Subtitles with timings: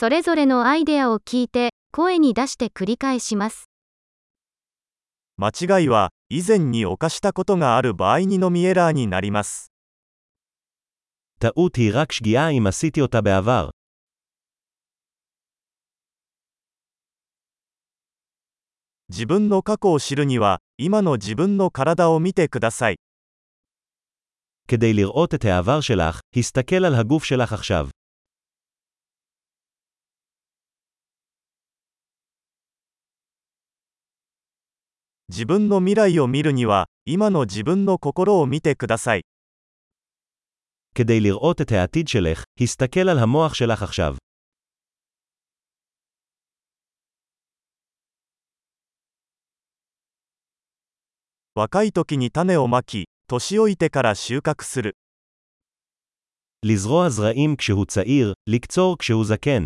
[0.00, 3.68] それぞれのアイデアを聞いて、声に出して繰り返します。
[5.36, 9.70] 間違いは以前に犯したことがある場合にのみエラーになります。
[11.38, 13.68] טעות היא רק שגיאה אם עשיתי אותה בעבר.
[19.10, 22.96] 自分の過去を知るには、今の自分の体を見てください。
[24.66, 27.88] כדי לראות את העבר שלך, הסתכל על הגוף שלך עכשיו.
[35.29, 39.23] 自分の未来を見るには、今の自分の心を見てください。
[40.95, 44.15] כדי לראות את העתיד שלך, הסתכל על המוח שלך עכשיו.
[51.55, 54.95] 若い時に種をまき、年老いてから収穫する。
[56.63, 59.65] לזרוע זרעים כשהוא צעיר, לקצור כשהוא זקן.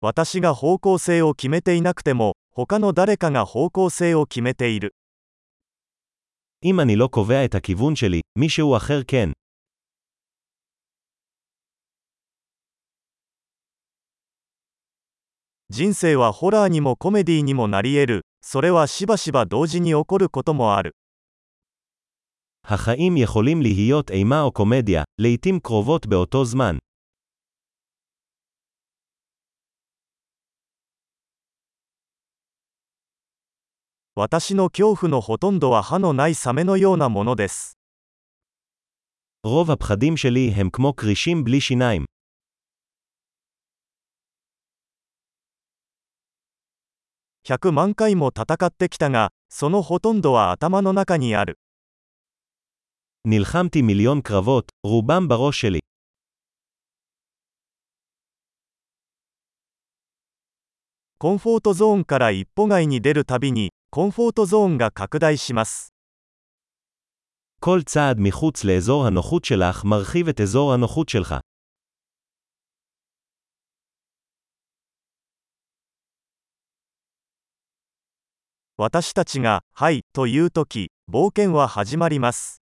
[0.00, 4.94] 私が方向性を決めていなくても、他の誰かが方向性を決めている。
[6.64, 9.32] אם אני לא קובע את הכיוון שלי, מישהו אחר כן.
[15.70, 18.22] 人生はホラーにもコメディにもなり得る。
[18.42, 20.94] それはしばしば同時に起こることもある。
[22.64, 26.76] החיים יכולים להיות אימה או קומדיה, לעתים קרובות באותו זמן.
[34.16, 37.78] 私の恐怖のほとんどは歯のないサメのようなものです。
[39.44, 42.04] רוב הפחדים שלי הם כמו כרישים בלי שיניים.
[47.44, 51.58] 100万回も戦ってきたが、そのほとんどは頭の中にある。
[53.24, 55.80] נלחמתי מיליון קרבות, רובם בראש שלי.
[61.18, 65.92] コンフォートゾーンから一歩外に出るたびに、 コンフォートゾーンが拡大します。
[67.60, 71.40] כל צעד מחוץ לאזור הנוחות שלך מרחיב את אזור הנוחות שלך.
[78.78, 82.62] 私たちが、はい、というとき、冒険は始まります。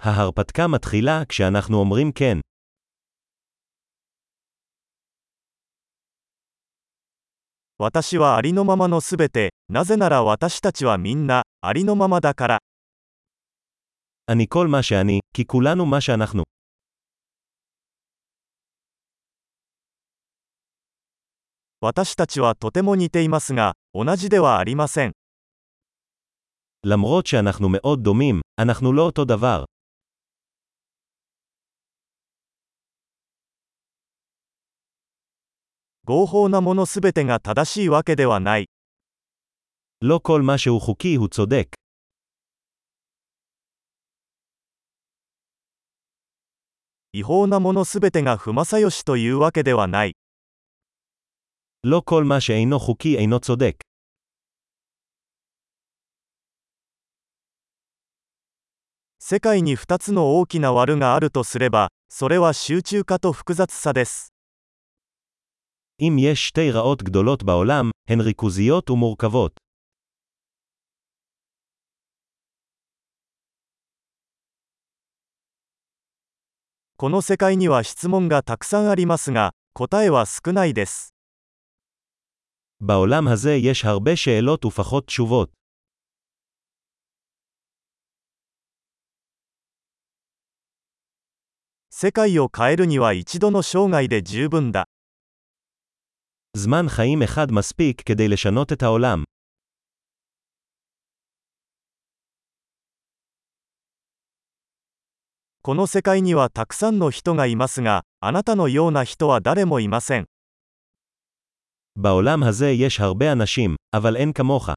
[0.00, 2.38] ההרפתקה מתחילה כשאנחנו אומרים כן.
[7.84, 12.58] 私はありのままのすべて、なぜなら私たちはみんな、ありのままだから。
[14.28, 16.44] אני כל מה שאני, כי כולנו מה שאנחנו.
[21.80, 25.12] 私たちはとても似ていますが、同じではありません。
[26.86, 29.64] למרות שאנחנו מאוד דומים, אנחנו לא אותו דבר.
[36.06, 38.68] 合法なものすべてが正しいわけではない。
[40.00, 41.76] לא כל מה שהוא חוקי הוא צודק.
[47.12, 50.16] 違法なものすべてが不正義というわけではない。
[51.84, 53.76] לא כל מה שאינו חוקי אינו צודק.
[59.20, 64.32] 世界に2つの大きな悪があるとすれば、それは集中化と複雑さです。
[66.02, 69.60] אם יש שתי רעות גדולות בעולם, הן ריכוזיות ומורכבות.
[76.96, 81.14] この世界には質問がたくさんありますが、答えは少ないです。
[82.80, 85.50] בעולם הזה יש הרבה שאלות ופחות תשובות.
[91.90, 94.88] 世界を変えるには一度の生涯で十分だ。
[96.56, 99.24] זמן חיים אחד מספיק כדי לשנות את העולם.
[105.62, 110.26] この世界にはたくさんの人がいますが、あなたのような人は誰もいません。
[111.96, 114.74] בעולם הזה יש הרבה אנשים, אבל אין כמוך.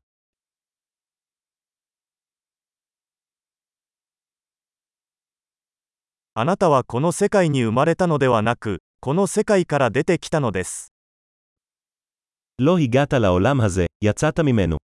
[6.33, 10.95] あなたはこの世界に生まれたのではなく、この世界から出てきたのです。
[12.61, 14.77] לא הגעת לעולם הזה, יצאת ממנו.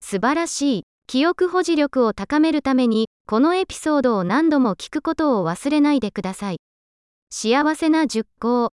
[0.00, 0.82] 素晴らしい。
[1.06, 6.56] 記憶保持力を高めるために、このエピソードを何度も聞くことを忘れないでください。
[7.30, 8.70] 幸せな熟考。